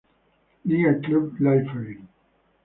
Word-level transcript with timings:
Liga 0.65 0.95
club 0.99 1.39
Liefering. 1.39 2.07